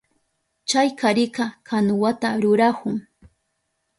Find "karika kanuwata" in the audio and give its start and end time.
0.99-2.27